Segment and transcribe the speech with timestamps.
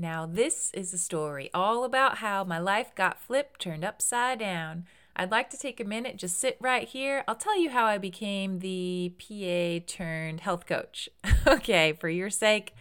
[0.00, 4.86] Now, this is a story all about how my life got flipped, turned upside down.
[5.14, 7.22] I'd like to take a minute, just sit right here.
[7.28, 11.10] I'll tell you how I became the PA turned health coach.
[11.46, 12.74] okay, for your sake,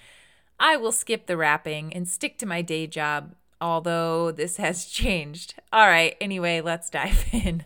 [0.62, 5.56] I will skip the rapping and stick to my day job, although this has changed.
[5.74, 7.66] All right, anyway, let's dive in.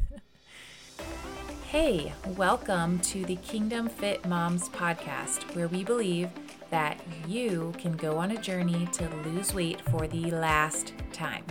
[1.67, 6.31] hey, welcome to the Kingdom Fit Moms podcast, where we believe
[6.73, 11.45] that you can go on a journey to lose weight for the last time.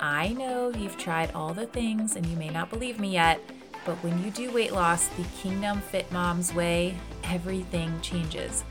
[0.00, 3.42] I know you've tried all the things and you may not believe me yet,
[3.84, 8.64] but when you do weight loss the Kingdom Fit Moms way, everything changes.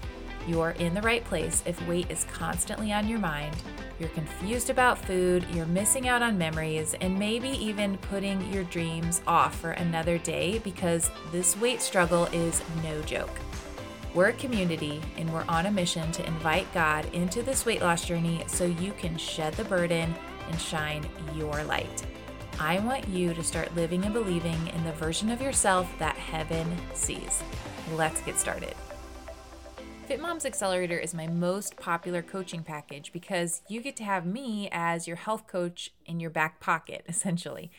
[0.47, 3.55] You're in the right place if weight is constantly on your mind,
[3.99, 9.21] you're confused about food, you're missing out on memories, and maybe even putting your dreams
[9.27, 13.29] off for another day because this weight struggle is no joke.
[14.13, 18.05] We're a community and we're on a mission to invite God into this weight loss
[18.05, 20.15] journey so you can shed the burden
[20.49, 22.05] and shine your light.
[22.59, 26.65] I want you to start living and believing in the version of yourself that heaven
[26.93, 27.43] sees.
[27.93, 28.73] Let's get started.
[30.07, 34.69] Fit Moms Accelerator is my most popular coaching package because you get to have me
[34.71, 37.69] as your health coach in your back pocket, essentially.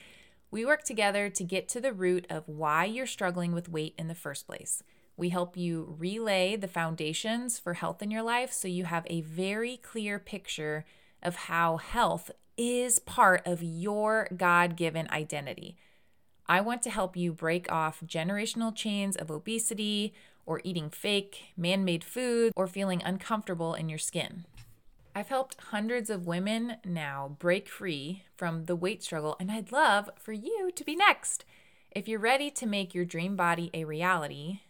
[0.50, 4.08] We work together to get to the root of why you're struggling with weight in
[4.08, 4.82] the first place.
[5.18, 9.22] We help you relay the foundations for health in your life so you have a
[9.22, 10.84] very clear picture
[11.24, 15.76] of how health is part of your God given identity.
[16.46, 20.14] I want to help you break off generational chains of obesity
[20.46, 24.46] or eating fake, man made food or feeling uncomfortable in your skin.
[25.16, 30.10] I've helped hundreds of women now break free from the weight struggle, and I'd love
[30.16, 31.44] for you to be next.
[31.90, 34.60] If you're ready to make your dream body a reality,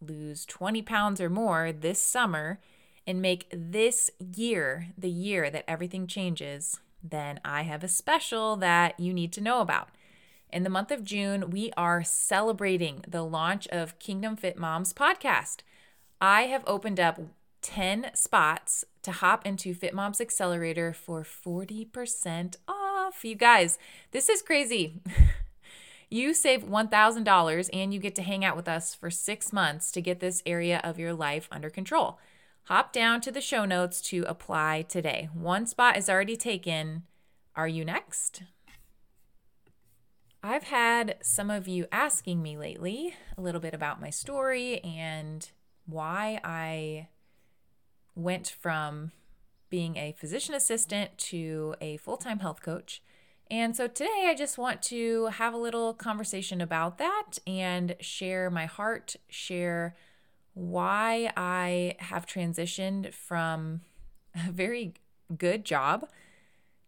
[0.00, 2.60] lose 20 pounds or more this summer
[3.06, 8.98] and make this year the year that everything changes, then I have a special that
[8.98, 9.88] you need to know about.
[10.52, 15.58] In the month of June, we are celebrating the launch of Kingdom Fit Moms podcast.
[16.20, 17.20] I have opened up
[17.62, 23.24] 10 spots to hop into Fit Moms Accelerator for 40% off.
[23.24, 23.78] You guys,
[24.12, 25.00] this is crazy.
[26.08, 30.00] You save $1,000 and you get to hang out with us for six months to
[30.00, 32.18] get this area of your life under control.
[32.64, 35.28] Hop down to the show notes to apply today.
[35.32, 37.04] One spot is already taken.
[37.54, 38.42] Are you next?
[40.42, 45.48] I've had some of you asking me lately a little bit about my story and
[45.86, 47.08] why I
[48.14, 49.10] went from
[49.70, 53.02] being a physician assistant to a full time health coach.
[53.50, 58.50] And so today I just want to have a little conversation about that and share
[58.50, 59.94] my heart, share
[60.54, 63.82] why I have transitioned from
[64.34, 64.94] a very
[65.36, 66.08] good job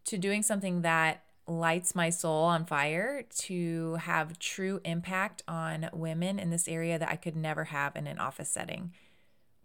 [0.05, 6.39] to doing something that lights my soul on fire to have true impact on women
[6.39, 8.93] in this area that I could never have in an office setting.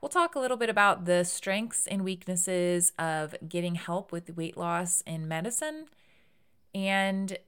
[0.00, 4.56] We'll talk a little bit about the strengths and weaknesses of getting help with weight
[4.56, 5.86] loss in medicine
[6.74, 7.38] and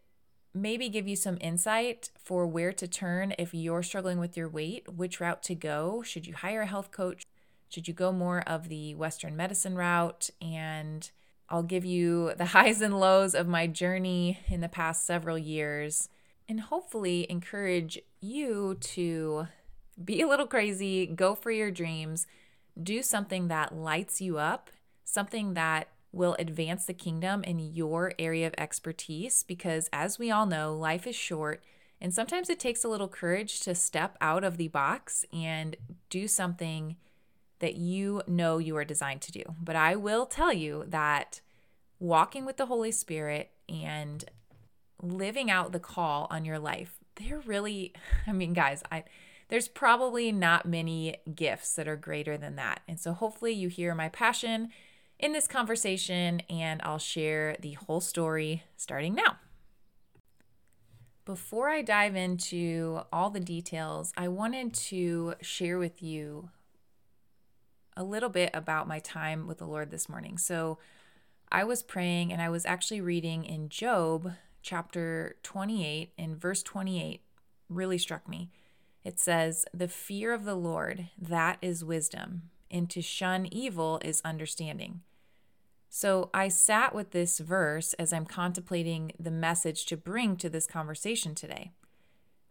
[0.55, 4.93] maybe give you some insight for where to turn if you're struggling with your weight,
[4.93, 6.03] which route to go.
[6.03, 7.27] Should you hire a health coach?
[7.69, 10.31] Should you go more of the Western medicine route?
[10.41, 11.11] And
[11.49, 16.09] I'll give you the highs and lows of my journey in the past several years
[16.49, 19.49] and hopefully encourage you to
[20.03, 22.27] be a little crazy, go for your dreams,
[22.81, 24.71] do something that lights you up,
[25.05, 30.47] something that will advance the kingdom in your area of expertise because, as we all
[30.47, 31.62] know, life is short.
[32.00, 35.77] And sometimes it takes a little courage to step out of the box and
[36.10, 36.97] do something
[37.59, 39.43] that you know you are designed to do.
[39.62, 41.41] But I will tell you that
[41.99, 44.25] walking with the Holy Spirit and
[45.03, 47.94] living out the call on your life, they're really,
[48.27, 49.04] I mean, guys, I
[49.48, 52.81] there's probably not many gifts that are greater than that.
[52.88, 54.71] And so hopefully you hear my passion
[55.19, 59.39] in this conversation, and I'll share the whole story starting now.
[61.24, 66.51] Before I dive into all the details, I wanted to share with you
[67.97, 70.39] a little bit about my time with the Lord this morning.
[70.39, 70.78] So,
[71.51, 77.22] I was praying and I was actually reading in Job chapter 28 and verse 28
[77.69, 78.51] really struck me.
[79.04, 84.21] It says, The fear of the Lord, that is wisdom, and to shun evil is
[84.24, 85.03] understanding.
[85.88, 90.66] So I sat with this verse as I'm contemplating the message to bring to this
[90.66, 91.72] conversation today.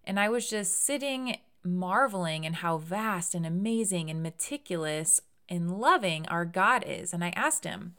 [0.04, 6.28] And I was just sitting marveling in how vast and amazing and meticulous and loving
[6.28, 7.14] our God is.
[7.14, 7.96] And I asked him,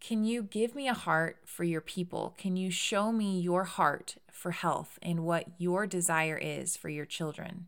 [0.00, 2.34] Can you give me a heart for your people?
[2.38, 7.06] Can you show me your heart for health and what your desire is for your
[7.06, 7.66] children?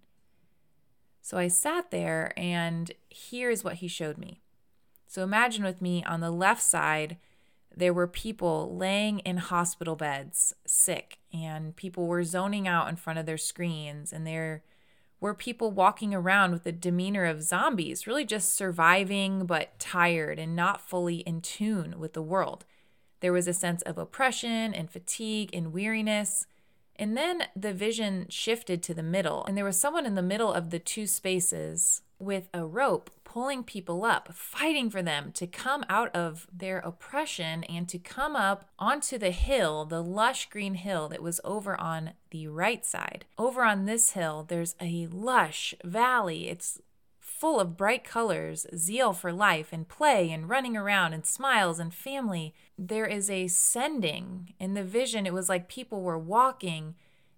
[1.23, 4.41] So I sat there, and here's what he showed me.
[5.11, 7.17] So imagine with me on the left side,
[7.77, 13.19] there were people laying in hospital beds, sick, and people were zoning out in front
[13.19, 14.63] of their screens, and there
[15.19, 20.55] were people walking around with the demeanor of zombies, really just surviving but tired and
[20.55, 22.65] not fully in tune with the world.
[23.19, 26.47] There was a sense of oppression and fatigue and weariness.
[26.95, 30.53] And then the vision shifted to the middle, and there was someone in the middle
[30.53, 35.85] of the two spaces with a rope pulling people up, fighting for them to come
[35.89, 41.09] out of their oppression and to come up onto the hill, the lush green hill
[41.09, 43.25] that was over on the right side.
[43.39, 46.49] Over on this hill, there's a lush valley.
[46.49, 46.81] It's
[47.21, 51.95] full of bright colors, zeal for life and play and running around and smiles and
[51.95, 52.53] family.
[52.77, 54.55] There is a sending.
[54.59, 56.97] In the vision, it was like people were walking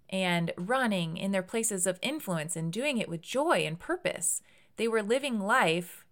[0.09, 4.41] and running in their places of influence and doing it with joy and purpose.
[4.77, 6.05] They were living life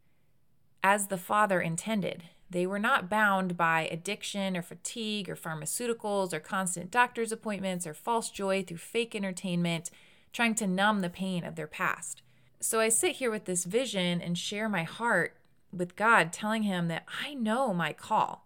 [0.84, 2.24] as the Father intended.
[2.50, 7.94] They were not bound by addiction or fatigue or pharmaceuticals or constant doctor's appointments or
[7.94, 9.90] false joy through fake entertainment,
[10.34, 12.22] trying to numb the pain of their past.
[12.60, 15.38] So I sit here with this vision and share my heart
[15.72, 18.46] with God, telling Him that I know my call.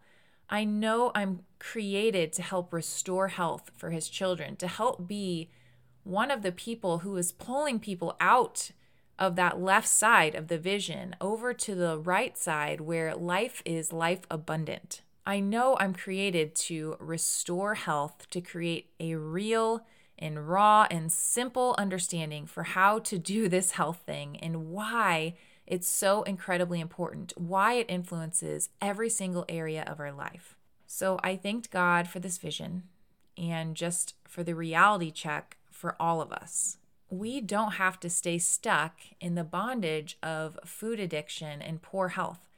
[0.50, 5.50] I know I'm created to help restore health for His children, to help be
[6.04, 8.72] one of the people who is pulling people out
[9.18, 13.94] of that left side of the vision over to the right side where life is
[13.94, 15.02] life abundant.
[15.26, 19.86] I know I'm created to restore health, to create a real
[20.20, 25.36] and raw and simple understanding for how to do this health thing and why
[25.66, 30.56] it's so incredibly important, why it influences every single area of our life.
[30.86, 32.84] So I thanked God for this vision
[33.38, 36.78] and just for the reality check for all of us.
[37.16, 42.50] We don't have to stay stuck in the bondage of food addiction and poor health.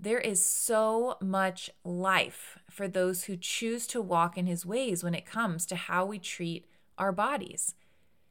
[0.00, 5.14] There is so much life for those who choose to walk in his ways when
[5.14, 6.64] it comes to how we treat
[6.96, 7.74] our bodies.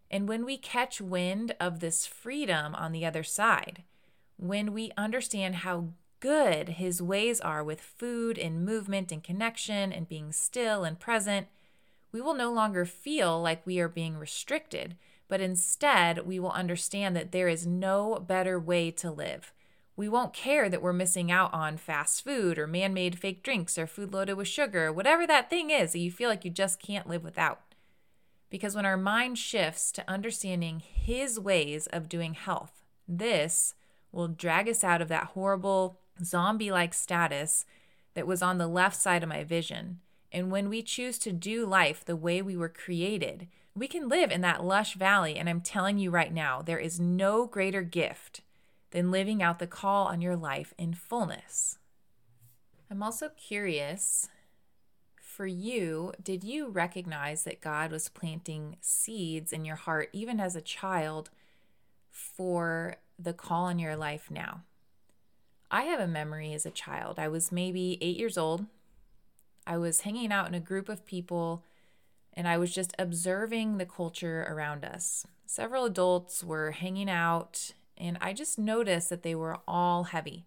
[0.09, 3.83] And when we catch wind of this freedom on the other side,
[4.35, 5.89] when we understand how
[6.19, 11.47] good his ways are with food and movement and connection and being still and present,
[12.11, 14.95] we will no longer feel like we are being restricted,
[15.27, 19.53] but instead we will understand that there is no better way to live.
[19.95, 23.77] We won't care that we're missing out on fast food or man made fake drinks
[23.77, 26.79] or food loaded with sugar, whatever that thing is that you feel like you just
[26.79, 27.61] can't live without.
[28.49, 33.73] Because when our mind shifts to understanding His ways of doing health, this
[34.11, 37.65] will drag us out of that horrible zombie like status
[38.13, 39.99] that was on the left side of my vision.
[40.31, 43.47] And when we choose to do life the way we were created,
[43.77, 45.35] we can live in that lush valley.
[45.35, 48.41] And I'm telling you right now, there is no greater gift
[48.91, 51.77] than living out the call on your life in fullness.
[52.89, 54.29] I'm also curious
[55.37, 60.55] for you, did you recognize that God was planting seeds in your heart, even as
[60.55, 61.29] a child,
[62.09, 64.61] for the call in your life now?
[65.69, 67.19] I have a memory as a child.
[67.19, 68.65] I was maybe eight years old.
[69.67, 71.63] I was hanging out in a group of people
[72.37, 75.25] and I was just observing the culture around us.
[75.47, 80.45] Several adults were hanging out, and I just noticed that they were all heavy.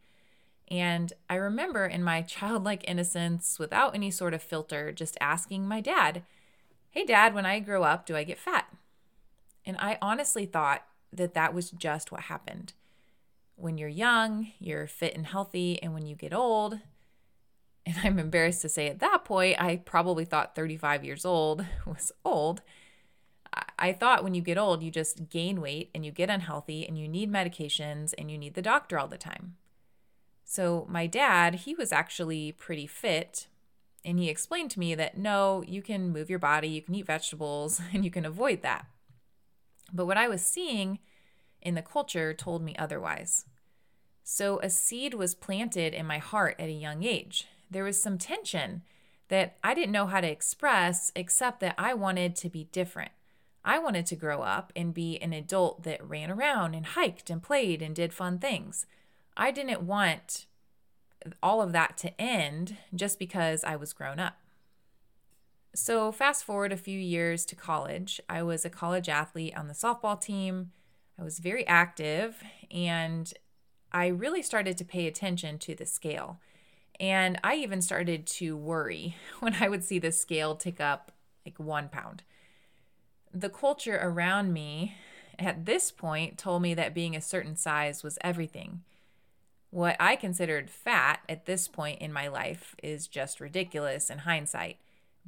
[0.68, 5.80] And I remember in my childlike innocence, without any sort of filter, just asking my
[5.80, 6.22] dad,
[6.90, 8.72] Hey, dad, when I grow up, do I get fat?
[9.66, 12.72] And I honestly thought that that was just what happened.
[13.56, 16.78] When you're young, you're fit and healthy, and when you get old,
[17.90, 22.12] and I'm embarrassed to say at that point, I probably thought 35 years old was
[22.24, 22.62] old.
[23.78, 26.96] I thought when you get old, you just gain weight and you get unhealthy and
[26.96, 29.56] you need medications and you need the doctor all the time.
[30.44, 33.48] So, my dad, he was actually pretty fit.
[34.04, 37.06] And he explained to me that no, you can move your body, you can eat
[37.06, 38.86] vegetables, and you can avoid that.
[39.92, 41.00] But what I was seeing
[41.60, 43.46] in the culture told me otherwise.
[44.22, 47.48] So, a seed was planted in my heart at a young age.
[47.70, 48.82] There was some tension
[49.28, 53.12] that I didn't know how to express, except that I wanted to be different.
[53.64, 57.42] I wanted to grow up and be an adult that ran around and hiked and
[57.42, 58.86] played and did fun things.
[59.36, 60.46] I didn't want
[61.42, 64.36] all of that to end just because I was grown up.
[65.74, 68.20] So, fast forward a few years to college.
[68.28, 70.72] I was a college athlete on the softball team.
[71.18, 73.32] I was very active and
[73.92, 76.40] I really started to pay attention to the scale.
[77.00, 81.10] And I even started to worry when I would see the scale tick up
[81.44, 82.22] like one pound.
[83.32, 84.96] The culture around me
[85.38, 88.82] at this point told me that being a certain size was everything.
[89.70, 94.78] What I considered fat at this point in my life is just ridiculous in hindsight,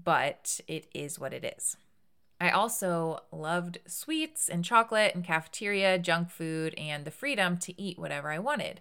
[0.02, 1.76] but it is what it is.
[2.40, 8.00] I also loved sweets and chocolate and cafeteria, junk food, and the freedom to eat
[8.00, 8.80] whatever I wanted.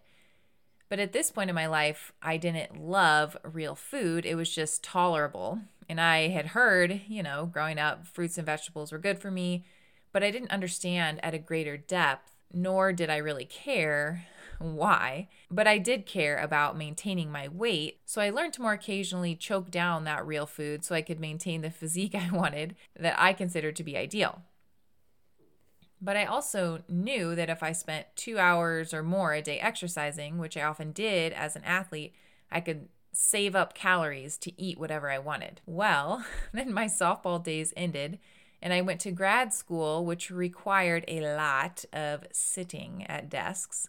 [0.91, 4.25] But at this point in my life, I didn't love real food.
[4.25, 5.59] It was just tolerable.
[5.87, 9.63] And I had heard, you know, growing up, fruits and vegetables were good for me,
[10.11, 14.25] but I didn't understand at a greater depth, nor did I really care
[14.59, 18.01] why, but I did care about maintaining my weight.
[18.05, 21.61] So I learned to more occasionally choke down that real food so I could maintain
[21.61, 24.41] the physique I wanted that I considered to be ideal.
[26.01, 30.39] But I also knew that if I spent two hours or more a day exercising,
[30.39, 32.15] which I often did as an athlete,
[32.51, 35.61] I could save up calories to eat whatever I wanted.
[35.65, 38.19] Well, then my softball days ended
[38.63, 43.87] and I went to grad school, which required a lot of sitting at desks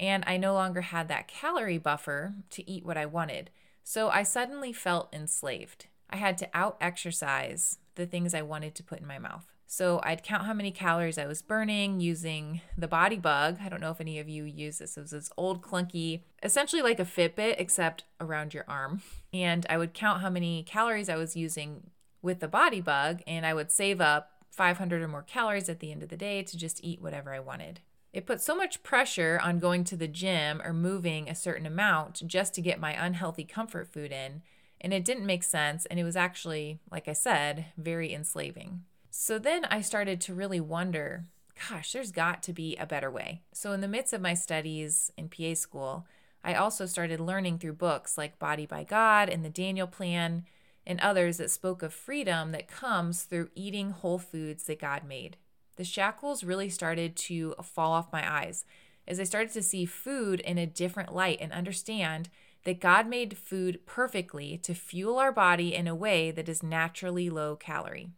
[0.00, 3.50] and I no longer had that calorie buffer to eat what I wanted.
[3.82, 5.86] So I suddenly felt enslaved.
[6.10, 9.53] I had to out exercise the things I wanted to put in my mouth.
[9.66, 13.60] So I'd count how many calories I was burning using the BodyBugg.
[13.60, 14.96] I don't know if any of you use this.
[14.96, 19.02] It was this old clunky, essentially like a Fitbit, except around your arm.
[19.32, 21.90] And I would count how many calories I was using
[22.22, 26.02] with the BodyBugg, and I would save up 500 or more calories at the end
[26.02, 27.80] of the day to just eat whatever I wanted.
[28.12, 32.22] It put so much pressure on going to the gym or moving a certain amount
[32.26, 34.42] just to get my unhealthy comfort food in,
[34.80, 35.84] and it didn't make sense.
[35.86, 38.84] And it was actually, like I said, very enslaving.
[39.16, 41.26] So then I started to really wonder
[41.70, 43.42] gosh, there's got to be a better way.
[43.52, 46.04] So, in the midst of my studies in PA school,
[46.42, 50.44] I also started learning through books like Body by God and the Daniel Plan
[50.84, 55.36] and others that spoke of freedom that comes through eating whole foods that God made
[55.76, 58.64] the shackles really started to fall off my eyes
[59.06, 62.30] as I started to see food in a different light and understand
[62.64, 67.28] that God made food perfectly to fuel our body in a way that is naturally
[67.28, 68.10] low calorie.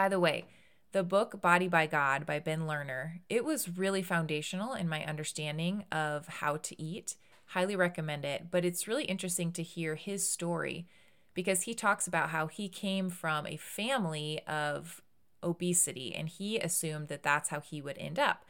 [0.00, 0.46] By the way,
[0.92, 5.84] the book Body by God by Ben Lerner, it was really foundational in my understanding
[5.92, 7.16] of how to eat.
[7.48, 10.88] Highly recommend it, but it's really interesting to hear his story
[11.34, 15.02] because he talks about how he came from a family of
[15.42, 18.46] obesity, and he assumed that that's how he would end up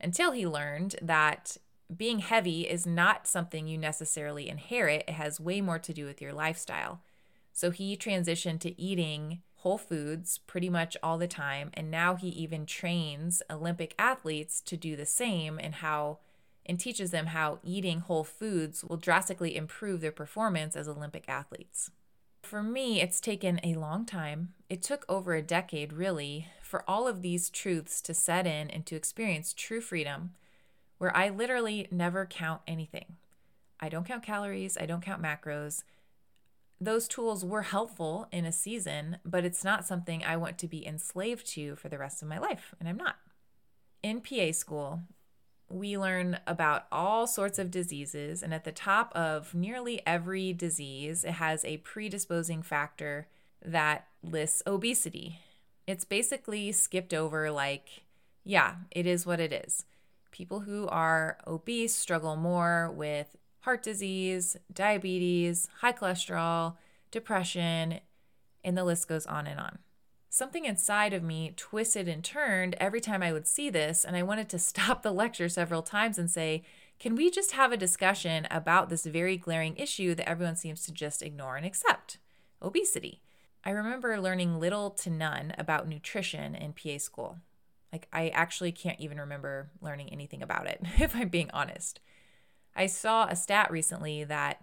[0.00, 1.58] until he learned that
[1.96, 5.04] being heavy is not something you necessarily inherit.
[5.06, 7.02] It has way more to do with your lifestyle.
[7.52, 11.70] So he transitioned to eating whole foods pretty much all the time.
[11.74, 16.18] And now he even trains Olympic athletes to do the same and how
[16.66, 21.90] and teaches them how eating whole foods will drastically improve their performance as Olympic athletes.
[22.42, 24.52] For me, it's taken a long time.
[24.68, 28.84] It took over a decade, really, for all of these truths to set in and
[28.86, 30.34] to experience true freedom,
[30.98, 33.16] where I literally never count anything.
[33.80, 35.84] I don't count calories, I don't count macros.
[36.80, 40.86] Those tools were helpful in a season, but it's not something I want to be
[40.86, 43.16] enslaved to for the rest of my life, and I'm not.
[44.02, 45.02] In PA school,
[45.68, 51.24] we learn about all sorts of diseases, and at the top of nearly every disease,
[51.24, 53.26] it has a predisposing factor
[53.64, 55.40] that lists obesity.
[55.86, 58.04] It's basically skipped over, like,
[58.44, 59.84] yeah, it is what it is.
[60.30, 66.76] People who are obese struggle more with heart disease, diabetes, high cholesterol,
[67.10, 68.00] depression,
[68.64, 69.78] and the list goes on and on
[70.30, 74.04] something inside of me twisted and turned every time I would see this.
[74.04, 76.62] And I wanted to stop the lecture several times and say,
[76.98, 80.92] can we just have a discussion about this very glaring issue that everyone seems to
[80.92, 82.18] just ignore and accept
[82.60, 83.22] obesity?
[83.64, 87.38] I remember learning little to none about nutrition in PA school.
[87.92, 92.00] Like, I actually can't even remember learning anything about it, if I'm being honest.
[92.78, 94.62] I saw a stat recently that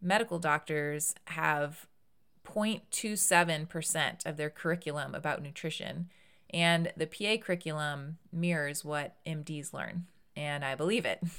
[0.00, 1.86] medical doctors have
[2.46, 6.08] 0.27% of their curriculum about nutrition.
[6.48, 10.06] And the PA curriculum mirrors what MDs learn.
[10.34, 11.22] And I believe it.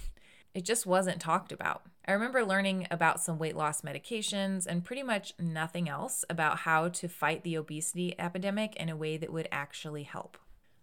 [0.54, 1.84] It just wasn't talked about.
[2.06, 6.90] I remember learning about some weight loss medications and pretty much nothing else about how
[6.90, 10.38] to fight the obesity epidemic in a way that would actually help.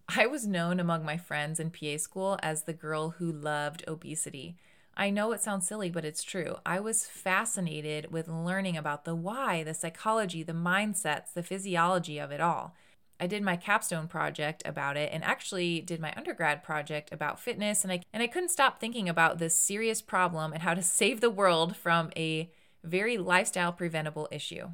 [0.07, 4.57] I was known among my friends in PA school as the girl who loved obesity.
[4.99, 6.57] I know it sounds silly, but it's true.
[6.65, 12.31] I was fascinated with learning about the why, the psychology, the mindsets, the physiology of
[12.31, 12.75] it all.
[13.17, 17.85] I did my capstone project about it and actually did my undergrad project about fitness
[17.85, 21.21] and I and I couldn't stop thinking about this serious problem and how to save
[21.21, 22.51] the world from a
[22.83, 24.71] very lifestyle preventable issue.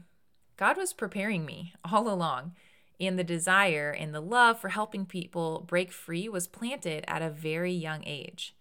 [0.58, 2.54] God was preparing me all along,
[3.00, 7.30] and the desire and the love for helping people break free was planted at a
[7.30, 8.55] very young age.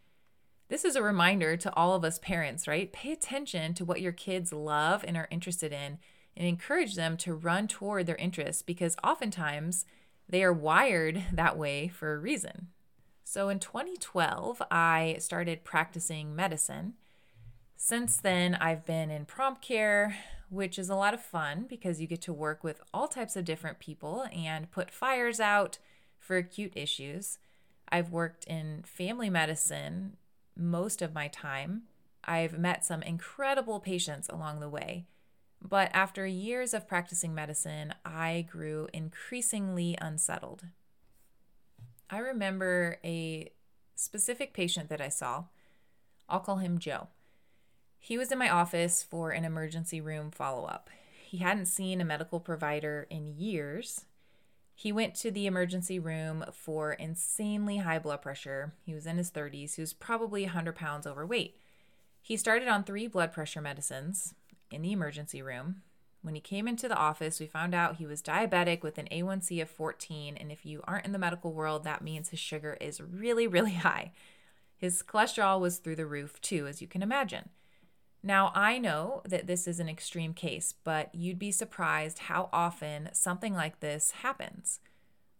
[0.68, 2.92] This is a reminder to all of us parents, right?
[2.92, 5.99] Pay attention to what your kids love and are interested in
[6.37, 9.85] and encourage them to run toward their interests because oftentimes
[10.28, 12.68] they are wired that way for a reason.
[13.25, 16.94] So in 2012, I started practicing medicine.
[17.76, 20.16] Since then, I've been in prompt care,
[20.49, 23.44] which is a lot of fun because you get to work with all types of
[23.44, 25.78] different people and put fires out
[26.18, 27.38] for acute issues.
[27.90, 30.16] I've worked in family medicine
[30.56, 31.82] most of my time.
[32.25, 35.06] I've met some incredible patients along the way.
[35.61, 40.64] But after years of practicing medicine, I grew increasingly unsettled.
[42.11, 43.50] I remember a
[43.94, 45.44] specific patient that I saw.
[46.28, 47.08] I'll call him Joe.
[47.99, 50.90] He was in my office for an emergency room follow up.
[51.25, 54.04] He hadn't seen a medical provider in years.
[54.74, 58.74] He went to the emergency room for insanely high blood pressure.
[58.84, 59.76] He was in his 30s.
[59.76, 61.56] He was probably 100 pounds overweight.
[62.20, 64.34] He started on three blood pressure medicines
[64.70, 65.82] in the emergency room.
[66.22, 69.60] When he came into the office, we found out he was diabetic with an A1C
[69.60, 70.36] of 14.
[70.38, 73.74] And if you aren't in the medical world, that means his sugar is really, really
[73.74, 74.12] high.
[74.76, 77.50] His cholesterol was through the roof, too, as you can imagine.
[78.26, 83.10] Now, I know that this is an extreme case, but you'd be surprised how often
[83.12, 84.80] something like this happens.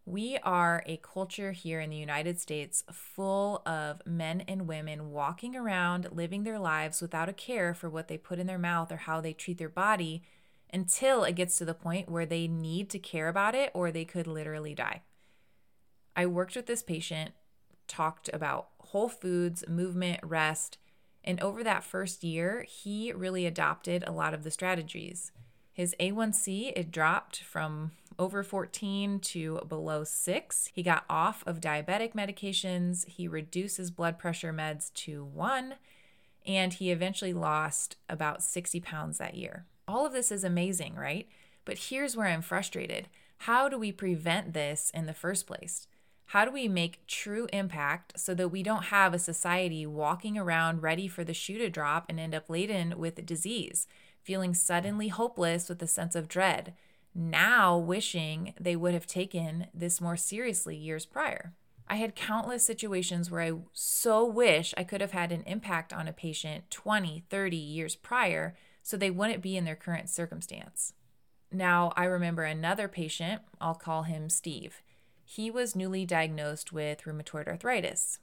[0.05, 5.57] We are a culture here in the United States full of men and women walking
[5.57, 8.99] around living their lives without a care for what they put in their mouth or
[8.99, 10.23] how they treat their body
[10.71, 14.05] until it gets to the point where they need to care about it or they
[14.05, 15.01] could literally die.
[16.15, 17.31] I worked with this patient,
[17.89, 20.77] talked about whole foods, movement, rest,
[21.25, 25.33] and over that first year, he really adopted a lot of the strategies.
[25.73, 30.71] His A1C, it dropped from over 14 to below 6.
[30.73, 33.09] He got off of diabetic medications.
[33.09, 35.75] He reduced his blood pressure meds to 1,
[36.47, 39.65] and he eventually lost about 60 pounds that year.
[39.89, 41.27] All of this is amazing, right?
[41.65, 43.09] But here's where I'm frustrated.
[43.39, 45.87] How do we prevent this in the first place?
[46.35, 50.83] How do we make true impact so that we don't have a society walking around
[50.83, 53.87] ready for the shoe to drop and end up laden with disease,
[54.21, 56.75] feeling suddenly hopeless with a sense of dread,
[57.15, 61.53] now wishing they would have taken this more seriously years prior?
[61.87, 66.09] I had countless situations where I so wish I could have had an impact on
[66.09, 70.95] a patient 20, 30 years prior so they wouldn't be in their current circumstance.
[71.53, 74.83] Now, I remember another patient, I'll call him Steve.
[75.25, 78.19] He was newly diagnosed with rheumatoid arthritis.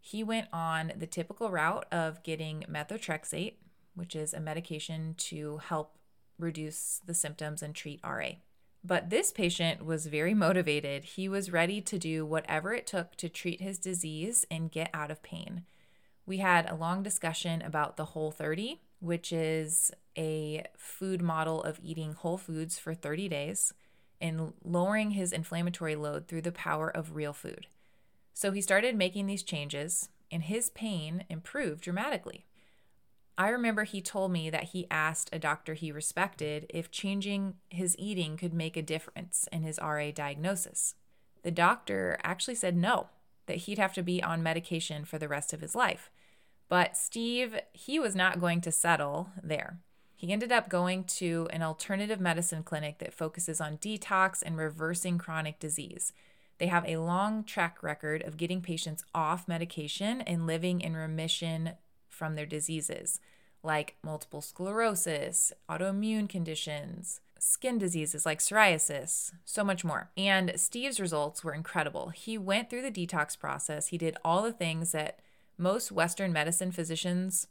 [0.00, 3.54] He went on the typical route of getting methotrexate,
[3.94, 5.96] which is a medication to help
[6.38, 8.30] reduce the symptoms and treat RA.
[8.84, 11.04] But this patient was very motivated.
[11.04, 15.10] He was ready to do whatever it took to treat his disease and get out
[15.10, 15.64] of pain.
[16.26, 21.80] We had a long discussion about the Whole 30, which is a food model of
[21.82, 23.72] eating whole foods for 30 days
[24.24, 27.66] and lowering his inflammatory load through the power of real food.
[28.32, 32.46] So he started making these changes, and his pain improved dramatically.
[33.36, 37.94] I remember he told me that he asked a doctor he respected if changing his
[37.98, 40.94] eating could make a difference in his RA diagnosis.
[41.42, 43.08] The doctor actually said no,
[43.44, 46.10] that he'd have to be on medication for the rest of his life.
[46.70, 49.80] But Steve, he was not going to settle there.
[50.16, 55.18] He ended up going to an alternative medicine clinic that focuses on detox and reversing
[55.18, 56.12] chronic disease.
[56.58, 61.72] They have a long track record of getting patients off medication and living in remission
[62.08, 63.20] from their diseases,
[63.62, 70.10] like multiple sclerosis, autoimmune conditions, skin diseases like psoriasis, so much more.
[70.16, 72.10] And Steve's results were incredible.
[72.10, 75.18] He went through the detox process, he did all the things that
[75.58, 77.46] most Western medicine physicians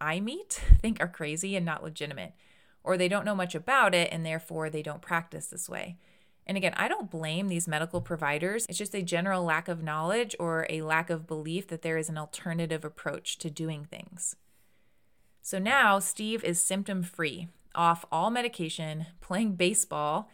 [0.00, 2.32] I meet think are crazy and not legitimate,
[2.84, 5.96] or they don't know much about it and therefore they don't practice this way.
[6.46, 8.66] And again, I don't blame these medical providers.
[8.68, 12.08] It's just a general lack of knowledge or a lack of belief that there is
[12.08, 14.36] an alternative approach to doing things.
[15.42, 20.30] So now Steve is symptom free, off all medication, playing baseball,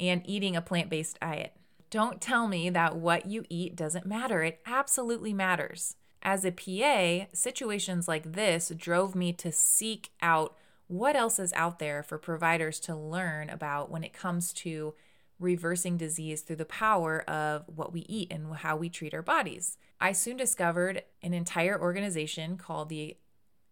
[0.00, 1.52] and eating a plant based diet.
[1.90, 4.42] Don't tell me that what you eat doesn't matter.
[4.42, 5.94] It absolutely matters.
[6.22, 10.56] As a PA, situations like this drove me to seek out
[10.86, 14.94] what else is out there for providers to learn about when it comes to
[15.40, 19.76] reversing disease through the power of what we eat and how we treat our bodies.
[20.00, 23.16] I soon discovered an entire organization called the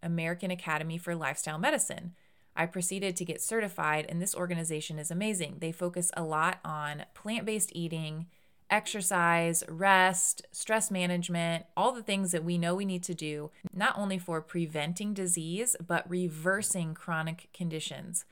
[0.03, 2.15] American Academy for Lifestyle Medicine.
[2.57, 5.59] I proceeded to get certified, and this organization is amazing.
[5.61, 8.27] They focus a lot on plant based eating,
[8.71, 13.99] exercise, rest, stress management, all the things that we know we need to do, not
[13.99, 18.25] only for preventing disease, but reversing chronic conditions.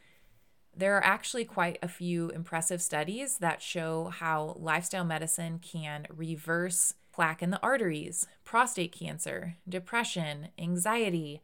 [0.77, 6.95] There are actually quite a few impressive studies that show how lifestyle medicine can reverse
[7.13, 11.43] plaque in the arteries, prostate cancer, depression, anxiety,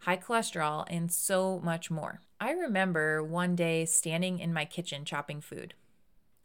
[0.00, 2.20] high cholesterol, and so much more.
[2.38, 5.72] I remember one day standing in my kitchen chopping food,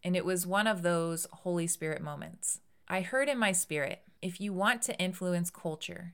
[0.03, 2.59] and it was one of those Holy Spirit moments.
[2.87, 6.13] I heard in my spirit if you want to influence culture,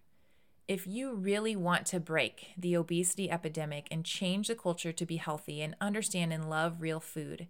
[0.67, 5.15] if you really want to break the obesity epidemic and change the culture to be
[5.15, 7.47] healthy and understand and love real food,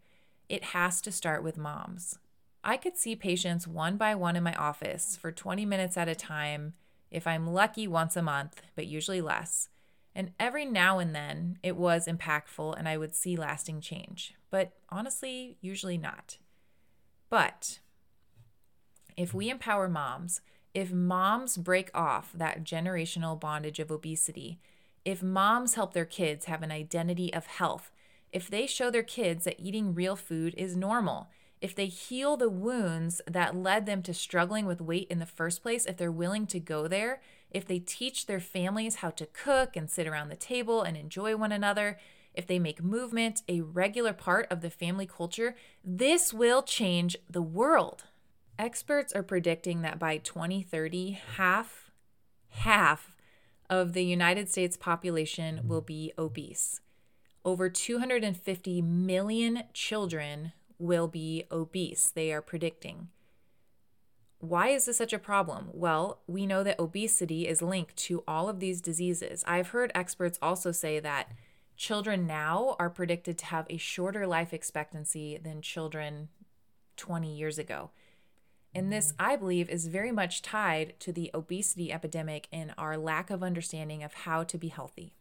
[0.50, 2.20] it has to start with moms.
[2.64, 6.16] I could see patients one by one in my office for 20 minutes at a
[6.16, 6.74] time,
[7.10, 9.70] if I'm lucky, once a month, but usually less.
[10.18, 14.72] And every now and then it was impactful and I would see lasting change, but
[14.90, 16.40] honestly, usually not.
[17.30, 17.82] But
[19.16, 20.42] if we empower moms,
[20.74, 24.60] if moms break off that generational bondage of obesity,
[25.06, 27.92] if moms help their kids have an identity of health,
[28.32, 31.30] if they show their kids that eating real food is normal,
[31.62, 35.62] if they heal the wounds that led them to struggling with weight in the first
[35.62, 39.76] place, if they're willing to go there, if they teach their families how to cook
[39.76, 41.98] and sit around the table and enjoy one another,
[42.34, 47.42] if they make movement a regular part of the family culture, this will change the
[47.42, 48.04] world.
[48.60, 51.92] Experts are predicting that by 2030, half,
[52.50, 53.18] half
[53.70, 56.82] of the United States population will be obese.
[57.44, 63.10] Over 250 million children will be obese, they are predicting.
[64.40, 65.70] Why is this such a problem?
[65.74, 69.44] Well, we know that obesity is linked to all of these diseases.
[69.48, 71.32] I've heard experts also say that
[71.76, 76.30] children now are predicted to have a shorter life expectancy than children
[76.98, 77.92] 20 years ago.
[78.76, 78.92] And mm-hmm.
[78.92, 83.42] this, I believe, is very much tied to the obesity epidemic and our lack of
[83.42, 85.14] understanding of how to be healthy.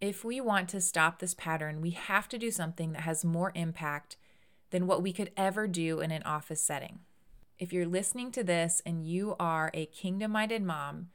[0.00, 3.52] If we want to stop this pattern, we have to do something that has more
[3.54, 4.16] impact
[4.70, 7.00] than what we could ever do in an office setting.
[7.58, 11.08] If you're listening to this and you are a kingdom minded mom,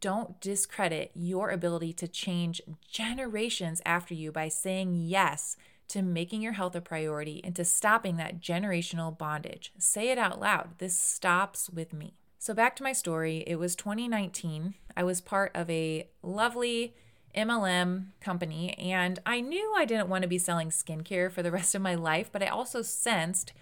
[0.00, 5.56] don't discredit your ability to change generations after you by saying yes
[5.88, 9.72] to making your health a priority and to stopping that generational bondage.
[9.78, 10.78] Say it out loud.
[10.78, 12.14] This stops with me.
[12.38, 13.42] So, back to my story.
[13.46, 14.74] It was 2019.
[14.96, 16.94] I was part of a lovely
[17.34, 21.74] MLM company, and I knew I didn't want to be selling skincare for the rest
[21.74, 23.52] of my life, but I also sensed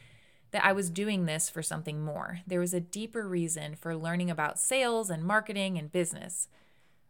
[0.54, 2.38] that I was doing this for something more.
[2.46, 6.46] There was a deeper reason for learning about sales and marketing and business.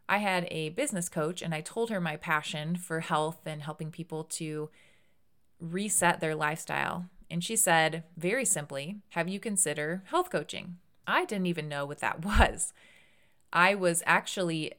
[0.08, 3.90] I had a business coach, and I told her my passion for health and helping
[3.90, 4.70] people to
[5.60, 7.10] reset their lifestyle.
[7.30, 10.78] And she said, very simply, have you consider health coaching?
[11.06, 12.72] I didn't even know what that was.
[13.52, 14.72] I was actually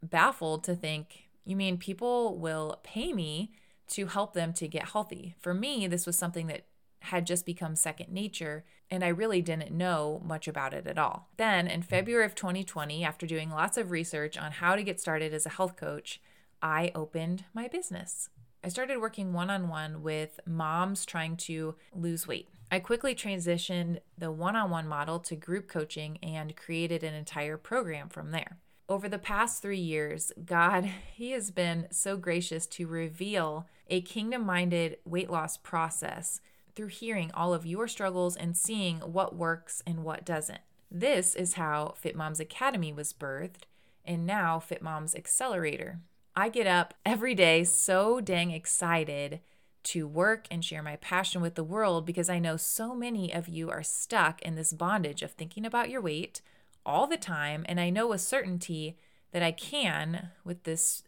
[0.00, 3.50] baffled to think, you mean people will pay me
[3.88, 5.34] to help them to get healthy?
[5.40, 6.66] For me, this was something that
[7.06, 11.28] had just become second nature, and I really didn't know much about it at all.
[11.36, 15.34] Then, in February of 2020, after doing lots of research on how to get started
[15.34, 16.20] as a health coach,
[16.62, 18.28] I opened my business.
[18.64, 22.48] I started working one on one with moms trying to lose weight.
[22.70, 27.56] I quickly transitioned the one on one model to group coaching and created an entire
[27.56, 28.58] program from there.
[28.88, 34.44] Over the past three years, God, He has been so gracious to reveal a kingdom
[34.44, 36.40] minded weight loss process
[36.76, 40.60] through hearing all of your struggles and seeing what works and what doesn't.
[40.90, 43.62] This is how Fit Moms Academy was birthed,
[44.04, 46.00] and now Fit Moms Accelerator.
[46.36, 49.40] I get up every day so dang excited
[49.84, 53.48] to work and share my passion with the world because I know so many of
[53.48, 56.42] you are stuck in this bondage of thinking about your weight
[56.84, 58.98] all the time and I know with certainty
[59.32, 61.04] that I can with this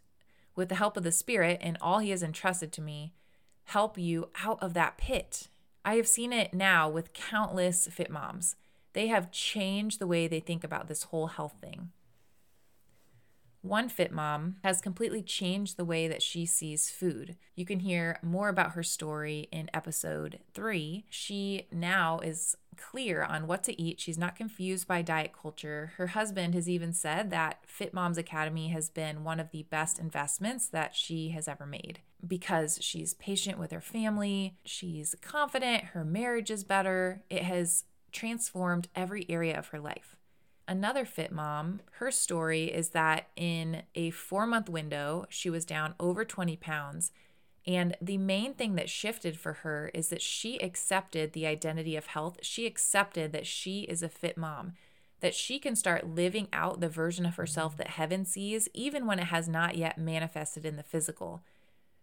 [0.55, 3.13] with the help of the spirit and all he has entrusted to me
[3.65, 5.49] help you out of that pit.
[5.89, 8.57] I have seen it now with countless fit moms.
[8.93, 11.93] They have changed the way they think about this whole health thing.
[13.63, 17.37] One Fit Mom has completely changed the way that she sees food.
[17.55, 21.07] You can hear more about her story in episode three.
[21.09, 23.99] She now is clear on what to eat.
[23.99, 25.93] She's not confused by diet culture.
[25.97, 29.99] Her husband has even said that Fit Moms Academy has been one of the best
[29.99, 36.05] investments that she has ever made because she's patient with her family, she's confident, her
[36.05, 37.23] marriage is better.
[37.31, 40.17] It has transformed every area of her life
[40.69, 45.95] another fit mom, her story is that in a four month window, she was down
[45.99, 47.11] over 20 pounds
[47.67, 52.07] And the main thing that shifted for her is that she accepted the identity of
[52.07, 52.39] health.
[52.43, 54.73] She accepted that she is a fit mom,
[55.21, 59.19] that she can start living out the version of herself that heaven sees, even when
[59.19, 61.43] it has not yet manifested in the physical.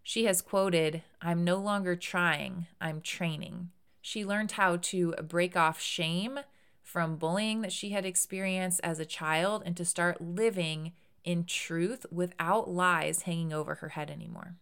[0.08, 3.72] She has quoted, I'm no longer trying, I'm training.
[4.02, 6.42] She learned how to break off shame
[6.84, 10.92] from bullying that she had experienced as a child and to start living
[11.24, 14.58] in truth without lies hanging over her head anymore.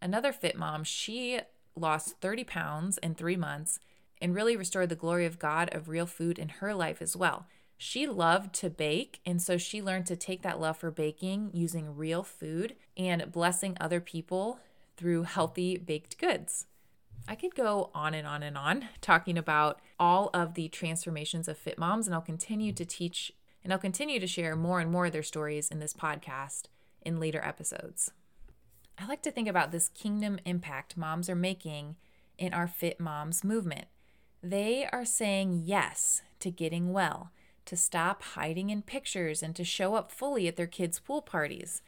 [0.00, 1.40] Another fit mom, she
[1.74, 3.78] lost 30 pounds in three months
[4.22, 7.46] and really restored the glory of God of real food in her life as well.
[7.76, 11.94] She loved to bake, and so she learned to take that love for baking using
[11.94, 14.58] real food and blessing other people
[14.96, 16.66] through healthy baked goods.
[17.28, 21.58] I could go on and on and on talking about all of the transformations of
[21.58, 23.32] fit moms, and I'll continue to teach
[23.64, 26.66] and I'll continue to share more and more of their stories in this podcast
[27.02, 28.12] in later episodes.
[28.96, 31.96] I like to think about this kingdom impact moms are making
[32.38, 33.86] in our Fit Moms movement.
[34.40, 37.32] They are saying yes to getting well,
[37.64, 41.82] to stop hiding in pictures, and to show up fully at their kids' pool parties.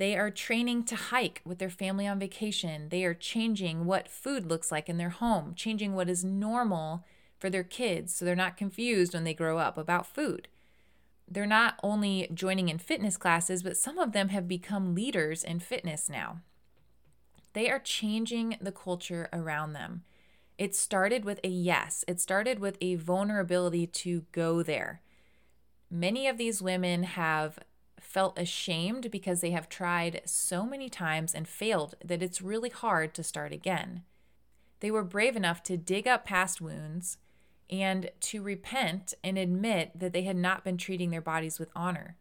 [0.00, 2.88] They are training to hike with their family on vacation.
[2.88, 7.04] They are changing what food looks like in their home, changing what is normal
[7.38, 10.48] for their kids so they're not confused when they grow up about food.
[11.28, 15.60] They're not only joining in fitness classes, but some of them have become leaders in
[15.60, 16.40] fitness now.
[17.52, 20.04] They are changing the culture around them.
[20.56, 25.02] It started with a yes, it started with a vulnerability to go there.
[25.90, 27.58] Many of these women have
[28.10, 33.14] felt ashamed because they have tried so many times and failed that it's really hard
[33.14, 34.02] to start again.
[34.80, 37.18] They were brave enough to dig up past wounds
[37.70, 42.16] and to repent and admit that they had not been treating their bodies with honor.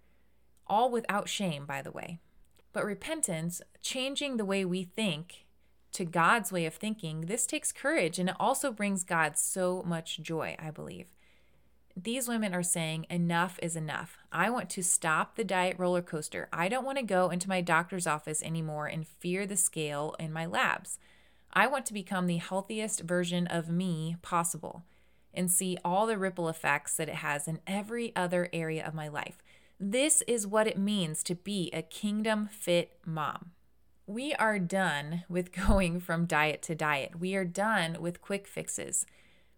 [0.68, 2.20] All without shame, by the way.
[2.72, 5.48] But repentance, changing the way we think
[5.94, 10.22] to God's way of thinking, this takes courage and it also brings God so much
[10.22, 11.08] joy, I believe
[12.04, 14.18] these women are saying enough is enough.
[14.32, 16.48] I want to stop the diet roller coaster.
[16.54, 20.32] I don't want to go into my doctor's office anymore and fear the scale in
[20.32, 21.00] my labs.
[21.52, 24.84] I want to become the healthiest version of me possible
[25.34, 29.08] and see all the ripple effects that it has in every other area of my
[29.08, 29.38] life.
[29.80, 33.52] This is what it means to be a kingdom fit mom.
[34.06, 37.20] We are done with going from diet to diet.
[37.20, 39.06] We are done with quick fixes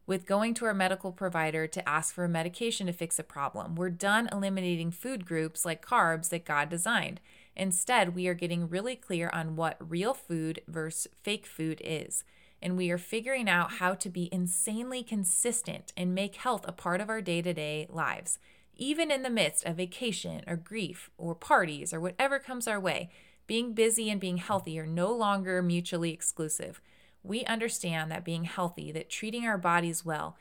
[0.05, 3.75] with going to our medical provider to ask for a medication to fix a problem.
[3.75, 7.21] We're done eliminating food groups like carbs that God designed.
[7.55, 12.23] Instead, we are getting really clear on what real food versus fake food is.
[12.61, 17.01] And we are figuring out how to be insanely consistent and make health a part
[17.01, 18.37] of our day to day lives,
[18.75, 23.09] even in the midst of vacation or grief or parties or whatever comes our way.
[23.47, 26.81] Being busy and being healthy are no longer mutually exclusive
[27.23, 30.37] we understand that being healthy, that treating our bodies well,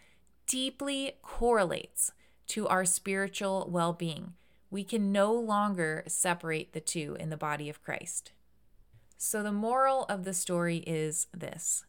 [0.47, 2.12] deeply correlates
[2.49, 4.35] to our spiritual well being.
[4.71, 8.33] We can no longer separate the two in the body of Christ.
[9.19, 11.85] So, the moral of the story is this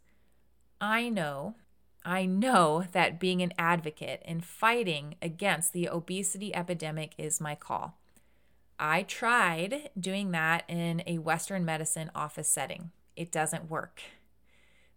[0.80, 1.56] I know,
[2.04, 7.98] I know that being an advocate and fighting against the obesity epidemic is my call.
[8.80, 12.90] I tried doing that in a Western medicine office setting.
[13.16, 14.02] It doesn't work.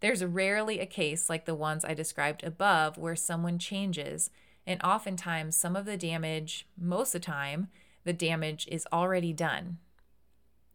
[0.04, 4.28] There's rarely a case like the ones I described above where someone changes,
[4.66, 7.68] and oftentimes some of the damage, most of the time,
[8.04, 9.78] the damage is already done.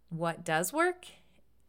[0.10, 1.06] What does work?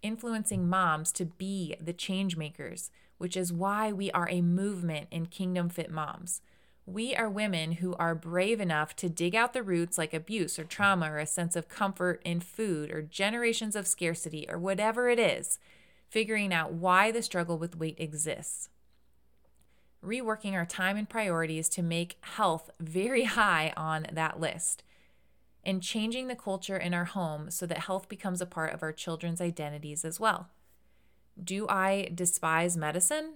[0.02, 5.26] Influencing moms to be the change makers, which is why we are a movement in
[5.26, 6.40] Kingdom Fit Moms.
[6.86, 10.64] We are women who are brave enough to dig out the roots like abuse or
[10.64, 15.18] trauma or a sense of comfort in food or generations of scarcity or whatever it
[15.18, 15.58] is
[16.10, 18.68] figuring out why the struggle with weight exists.
[20.04, 24.82] Reworking our time and priorities to make health very high on that list.
[25.62, 28.92] And changing the culture in our home so that health becomes a part of our
[28.92, 30.48] children's identities as well.
[31.42, 33.34] Do I despise medicine?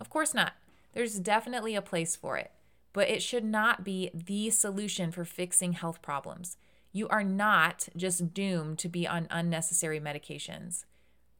[0.00, 0.52] Of course not.
[0.92, 2.52] There's definitely a place for it,
[2.92, 6.56] but it should not be the solution for fixing health problems.
[6.92, 10.84] You are not just doomed to be on unnecessary medications.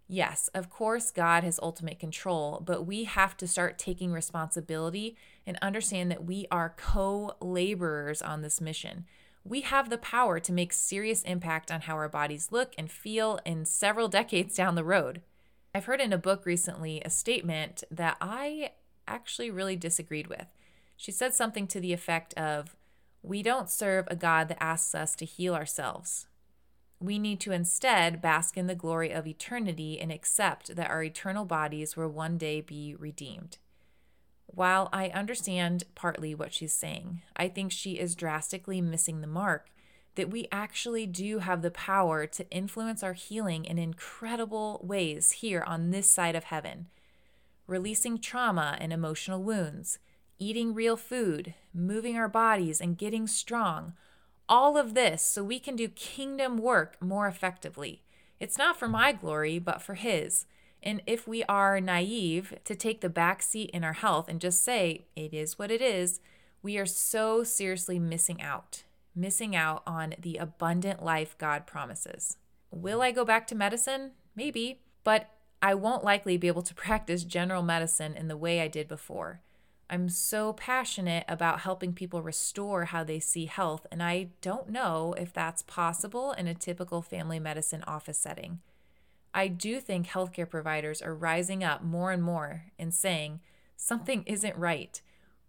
[0.09, 5.59] Yes, of course, God has ultimate control, but we have to start taking responsibility and
[5.61, 9.05] understand that we are co laborers on this mission.
[9.43, 13.41] We have the power to make serious impact on how our bodies look and feel
[13.45, 15.23] in several decades down the road.
[15.75, 18.71] I've heard in a book recently a statement that I
[19.09, 20.47] actually really disagreed with.
[20.97, 22.77] She said something to the effect of,
[23.23, 26.27] We don't serve a God that asks us to heal ourselves.
[27.01, 31.45] We need to instead bask in the glory of eternity and accept that our eternal
[31.45, 33.59] bodies will one day be redeemed.
[34.47, 39.69] While I understand partly what she's saying, I think she is drastically missing the mark
[40.17, 45.63] that we actually do have the power to influence our healing in incredible ways here
[45.67, 46.87] on this side of heaven.
[47.67, 49.99] Releasing trauma and emotional wounds,
[50.39, 53.93] eating real food, moving our bodies, and getting strong.
[54.49, 58.03] All of this so we can do kingdom work more effectively.
[58.39, 60.47] It's not for my glory, but for His.
[60.83, 64.65] And if we are naive to take the back seat in our health and just
[64.65, 66.21] say, it is what it is,
[66.63, 72.37] we are so seriously missing out, missing out on the abundant life God promises.
[72.71, 74.13] Will I go back to medicine?
[74.37, 75.31] Maybe, but
[75.61, 79.41] I won't likely be able to practice general medicine in the way I did before.
[79.89, 85.15] I'm so passionate about helping people restore how they see health, and I don't know
[85.17, 88.61] if that's possible in a typical family medicine office setting.
[89.33, 93.41] I do think healthcare providers are rising up more and more and saying
[93.77, 95.01] something isn't right.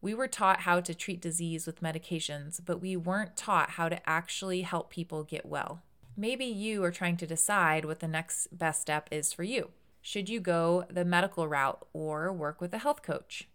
[0.02, 4.08] We were taught how to treat disease with medications, but we weren't taught how to
[4.08, 5.82] actually help people get well.
[6.16, 9.72] Maybe you are trying to decide what the next best step is for you.
[10.02, 13.48] Should you go the medical route or work with a health coach?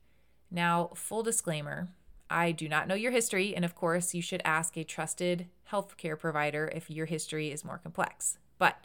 [0.53, 1.89] Now, full disclaimer
[2.29, 6.19] I do not know your history, and of course, you should ask a trusted healthcare
[6.19, 8.39] provider if your history is more complex.
[8.59, 8.79] But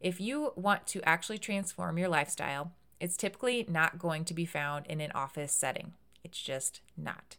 [0.00, 4.86] if you want to actually transform your lifestyle, it's typically not going to be found
[4.86, 5.92] in an office setting.
[6.24, 7.36] It's just not.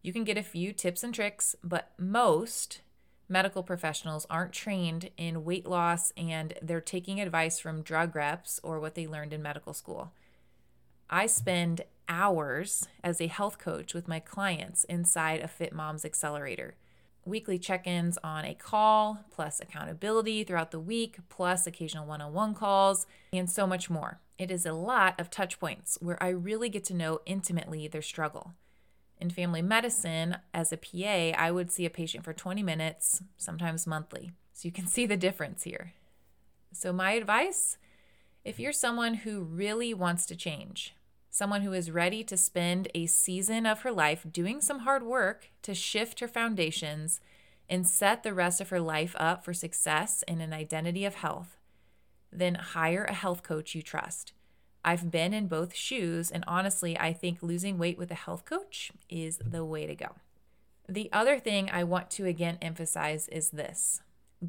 [0.00, 2.80] You can get a few tips and tricks, but most
[3.28, 8.80] medical professionals aren't trained in weight loss and they're taking advice from drug reps or
[8.80, 10.12] what they learned in medical school.
[11.10, 16.76] I spend hours as a health coach with my clients inside a Fit Moms Accelerator.
[17.24, 22.32] Weekly check ins on a call, plus accountability throughout the week, plus occasional one on
[22.32, 24.20] one calls, and so much more.
[24.38, 28.02] It is a lot of touch points where I really get to know intimately their
[28.02, 28.52] struggle.
[29.18, 33.86] In family medicine, as a PA, I would see a patient for 20 minutes, sometimes
[33.86, 34.32] monthly.
[34.52, 35.94] So you can see the difference here.
[36.72, 37.78] So, my advice
[38.44, 40.94] if you're someone who really wants to change,
[41.34, 45.50] someone who is ready to spend a season of her life doing some hard work
[45.62, 47.18] to shift her foundations
[47.68, 51.56] and set the rest of her life up for success in an identity of health,
[52.32, 54.32] then hire a health coach you trust.
[54.84, 58.92] I've been in both shoes, and honestly, I think losing weight with a health coach
[59.10, 60.14] is the way to go.
[60.88, 64.02] The other thing I want to again emphasize is this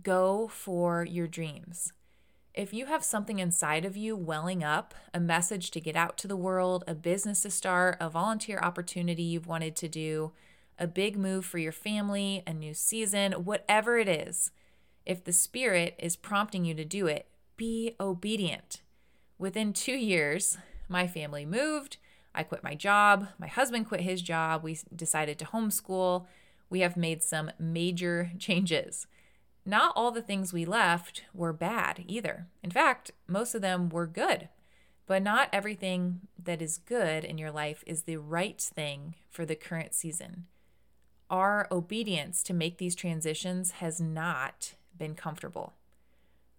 [0.03, 1.93] go for your dreams.
[2.55, 6.27] If you have something inside of you welling up, a message to get out to
[6.27, 10.31] the world, a business to start, a volunteer opportunity you've wanted to do,
[10.79, 14.51] a big move for your family, a new season, whatever it is,
[15.05, 18.81] if the Spirit is prompting you to do it, be obedient.
[19.37, 21.97] Within two years, my family moved.
[22.33, 23.27] I quit my job.
[23.37, 24.63] My husband quit his job.
[24.63, 26.25] We decided to homeschool.
[26.69, 29.07] We have made some major changes.
[29.65, 32.47] Not all the things we left were bad either.
[32.61, 34.49] In fact, most of them were good.
[35.07, 39.55] But not everything that is good in your life is the right thing for the
[39.55, 40.45] current season.
[41.29, 45.73] Our obedience to make these transitions has not been comfortable.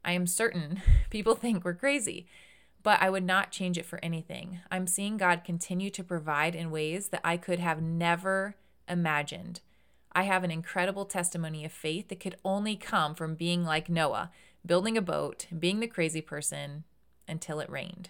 [0.05, 2.27] I am certain people think we're crazy,
[2.83, 4.61] but I would not change it for anything.
[4.71, 8.55] I'm seeing God continue to provide in ways that I could have never
[8.89, 9.61] imagined.
[10.17, 14.31] I have an incredible testimony of faith that could only come from being like Noah,
[14.65, 16.85] building a boat, being the crazy person
[17.29, 18.09] until it rained.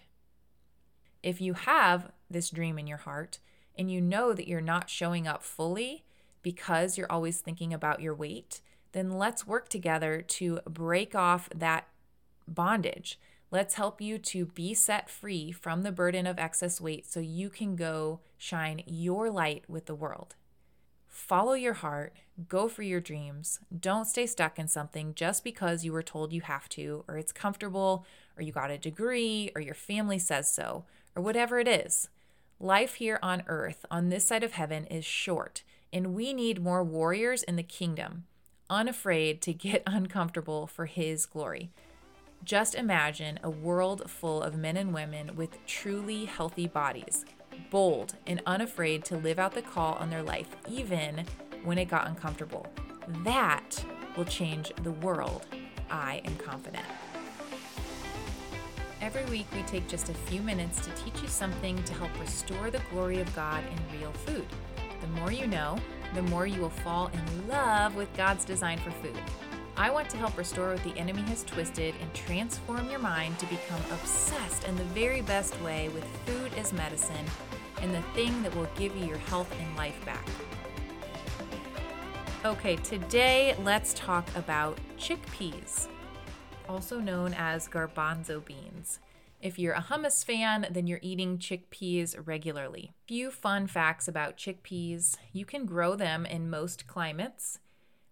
[1.24, 3.40] If you have this dream in your heart
[3.76, 6.04] and you know that you're not showing up fully
[6.42, 8.60] because you're always thinking about your weight,
[8.92, 11.88] then let's work together to break off that
[12.46, 13.18] bondage.
[13.50, 17.50] Let's help you to be set free from the burden of excess weight so you
[17.50, 20.36] can go shine your light with the world.
[21.16, 22.12] Follow your heart,
[22.46, 23.58] go for your dreams.
[23.80, 27.32] Don't stay stuck in something just because you were told you have to, or it's
[27.32, 28.04] comfortable,
[28.36, 30.84] or you got a degree, or your family says so,
[31.16, 32.10] or whatever it is.
[32.60, 36.84] Life here on earth, on this side of heaven, is short, and we need more
[36.84, 38.24] warriors in the kingdom,
[38.68, 41.70] unafraid to get uncomfortable for His glory.
[42.44, 47.24] Just imagine a world full of men and women with truly healthy bodies
[47.70, 51.24] bold, and unafraid to live out the call on their life, even
[51.64, 52.66] when it got uncomfortable.
[53.24, 53.84] That
[54.16, 55.46] will change the world.
[55.90, 56.86] I am confident.
[59.00, 62.70] Every week, we take just a few minutes to teach you something to help restore
[62.70, 64.46] the glory of God in real food.
[65.00, 65.78] The more you know,
[66.14, 69.20] the more you will fall in love with God's design for food.
[69.78, 73.46] I want to help restore what the enemy has twisted and transform your mind to
[73.46, 77.26] become obsessed in the very best way with food as medicine
[77.82, 80.26] and the thing that will give you your health and life back.
[82.46, 85.88] Okay, today let's talk about chickpeas,
[86.70, 89.00] also known as garbanzo beans.
[89.42, 92.92] If you're a hummus fan, then you're eating chickpeas regularly.
[93.06, 97.58] Few fun facts about chickpeas you can grow them in most climates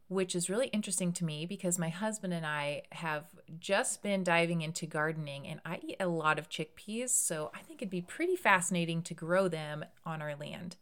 [0.08, 3.24] which is really interesting to me because my husband and I have
[3.58, 7.80] just been diving into gardening and I eat a lot of chickpeas, so I think
[7.80, 10.76] it'd be pretty fascinating to grow them on our land.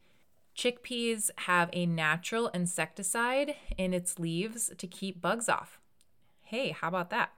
[0.56, 5.80] Chickpeas have a natural insecticide in its leaves to keep bugs off.
[6.42, 7.32] Hey, how about that?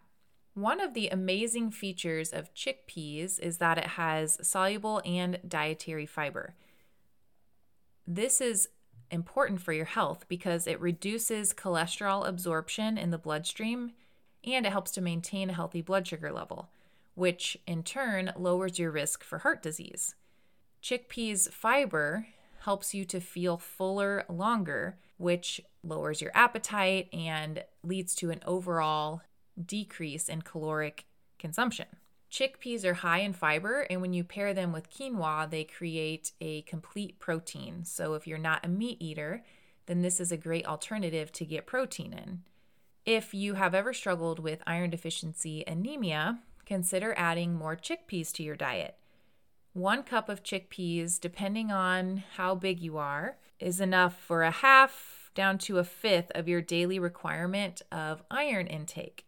[0.54, 6.54] One of the amazing features of chickpeas is that it has soluble and dietary fiber.
[8.06, 8.68] This is
[9.10, 13.92] important for your health because it reduces cholesterol absorption in the bloodstream
[14.44, 16.70] and it helps to maintain a healthy blood sugar level,
[17.14, 20.14] which in turn lowers your risk for heart disease.
[20.82, 22.26] Chickpeas fiber
[22.60, 29.22] helps you to feel fuller longer, which lowers your appetite and leads to an overall
[29.64, 31.06] decrease in caloric
[31.38, 31.86] consumption.
[32.34, 36.62] Chickpeas are high in fiber, and when you pair them with quinoa, they create a
[36.62, 37.84] complete protein.
[37.84, 39.44] So, if you're not a meat eater,
[39.86, 42.42] then this is a great alternative to get protein in.
[43.06, 48.56] If you have ever struggled with iron deficiency anemia, consider adding more chickpeas to your
[48.56, 48.96] diet.
[49.72, 55.30] One cup of chickpeas, depending on how big you are, is enough for a half
[55.36, 59.23] down to a fifth of your daily requirement of iron intake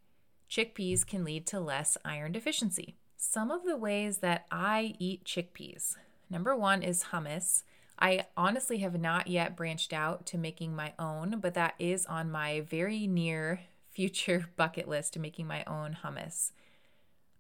[0.51, 2.97] chickpeas can lead to less iron deficiency.
[3.17, 5.97] Some of the ways that I eat chickpeas
[6.31, 7.63] number one is hummus.
[7.99, 12.31] I honestly have not yet branched out to making my own, but that is on
[12.31, 16.53] my very near future bucket list to making my own hummus.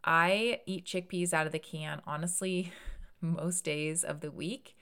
[0.02, 2.72] I eat chickpeas out of the can, honestly,
[3.20, 4.76] most days of the week.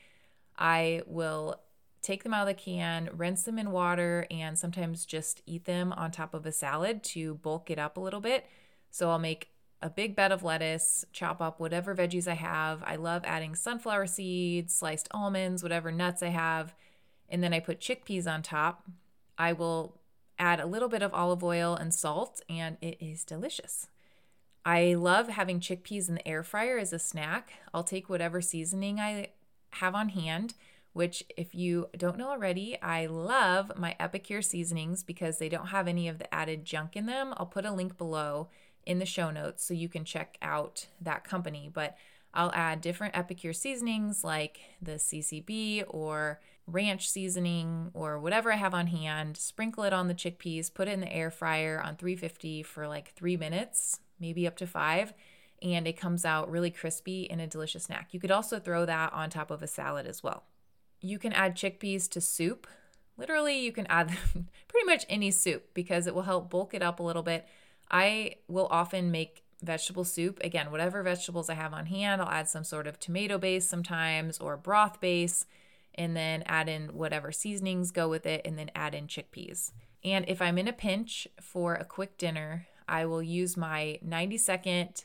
[0.57, 1.61] I will
[2.05, 5.93] take them out of the can, rinse them in water, and sometimes just eat them
[5.95, 8.47] on top of a salad to bulk it up a little bit.
[8.91, 9.49] So I'll make
[9.81, 12.83] a big bed of lettuce, chop up whatever veggies I have.
[12.87, 16.75] I love adding sunflower seeds, sliced almonds, whatever nuts I have,
[17.29, 18.85] and then I put chickpeas on top.
[19.39, 19.99] I will
[20.39, 23.89] add a little bit of olive oil and salt, and it is delicious.
[24.63, 27.55] I love having chickpeas in the air fryer as a snack.
[27.73, 29.29] I'll take whatever seasoning I
[29.71, 30.55] have on hand
[30.95, 35.86] which, if you don't know already, I love my Epicure seasonings because they don't have
[35.86, 37.34] any of the added junk in them.
[37.36, 38.49] I'll put a link below
[38.86, 41.68] in the show notes so you can check out that company.
[41.72, 41.97] But
[42.32, 48.74] I'll add different Epicure seasonings like the CCB or ranch seasoning or whatever I have
[48.74, 52.62] on hand, sprinkle it on the chickpeas, put it in the air fryer on 350
[52.62, 55.12] for like three minutes, maybe up to five,
[55.61, 58.09] and it comes out really crispy and a delicious snack.
[58.12, 60.45] You could also throw that on top of a salad as well.
[61.05, 62.67] You can add chickpeas to soup.
[63.19, 66.83] Literally, you can add them pretty much any soup because it will help bulk it
[66.83, 67.47] up a little bit.
[67.91, 70.41] I will often make vegetable soup.
[70.43, 74.39] Again, whatever vegetables I have on hand, I'll add some sort of tomato base sometimes
[74.39, 75.45] or broth base,
[75.95, 79.73] and then add in whatever seasonings go with it, and then add in chickpeas.
[80.03, 84.39] And if I'm in a pinch for a quick dinner, I will use my 90
[84.39, 85.05] second,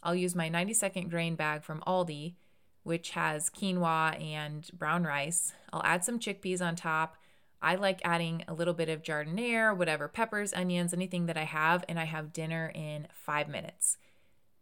[0.00, 2.34] I'll use my 90 second grain bag from Aldi
[2.82, 5.52] which has quinoa and brown rice.
[5.72, 7.16] I'll add some chickpeas on top.
[7.62, 11.84] I like adding a little bit of jardiniere, whatever peppers, onions, anything that I have,
[11.88, 13.98] and I have dinner in five minutes.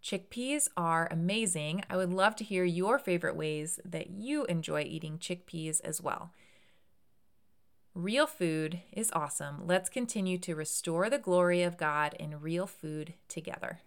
[0.02, 1.82] Chickpeas are amazing.
[1.88, 6.32] I would love to hear your favorite ways that you enjoy eating chickpeas as well.
[7.94, 9.66] Real food is awesome.
[9.66, 13.80] Let's continue to restore the glory of God in real food together.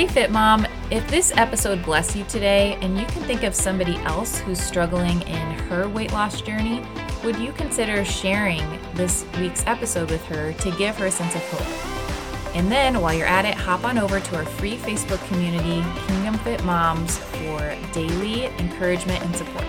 [0.00, 0.66] Hey, Fit Mom.
[0.90, 5.20] If this episode blessed you today and you can think of somebody else who's struggling
[5.28, 6.82] in her weight loss journey,
[7.22, 11.42] would you consider sharing this week's episode with her to give her a sense of
[11.50, 12.56] hope?
[12.56, 16.38] And then while you're at it, hop on over to our free Facebook community, Kingdom
[16.38, 19.66] Fit Moms, for daily encouragement and support.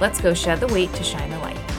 [0.00, 1.69] Let's go shed the weight to shine the light.